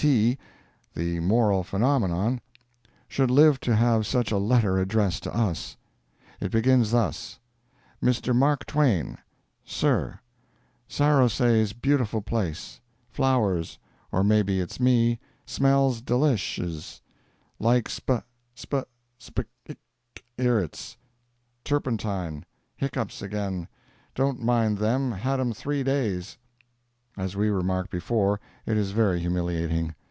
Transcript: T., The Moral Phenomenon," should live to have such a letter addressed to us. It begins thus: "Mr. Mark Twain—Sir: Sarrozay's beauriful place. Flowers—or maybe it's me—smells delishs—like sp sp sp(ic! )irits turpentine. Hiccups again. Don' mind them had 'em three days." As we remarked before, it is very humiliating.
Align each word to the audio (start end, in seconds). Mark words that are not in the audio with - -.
T., 0.01 0.39
The 0.95 1.19
Moral 1.19 1.63
Phenomenon," 1.63 2.41
should 3.07 3.29
live 3.29 3.59
to 3.59 3.75
have 3.75 4.07
such 4.07 4.31
a 4.31 4.39
letter 4.39 4.79
addressed 4.79 5.21
to 5.21 5.31
us. 5.35 5.77
It 6.39 6.49
begins 6.49 6.89
thus: 6.89 7.37
"Mr. 8.01 8.35
Mark 8.35 8.65
Twain—Sir: 8.65 10.19
Sarrozay's 10.89 11.73
beauriful 11.73 12.25
place. 12.25 12.81
Flowers—or 13.11 14.23
maybe 14.23 14.59
it's 14.59 14.79
me—smells 14.79 16.01
delishs—like 16.01 17.87
sp 17.93 18.25
sp 18.57 18.73
sp(ic! 19.19 19.77
)irits 20.39 20.95
turpentine. 21.63 22.43
Hiccups 22.75 23.21
again. 23.21 23.67
Don' 24.15 24.43
mind 24.43 24.79
them 24.79 25.11
had 25.11 25.39
'em 25.39 25.53
three 25.53 25.83
days." 25.83 26.39
As 27.17 27.35
we 27.35 27.49
remarked 27.49 27.91
before, 27.91 28.39
it 28.65 28.77
is 28.77 28.91
very 28.91 29.19
humiliating. 29.19 29.95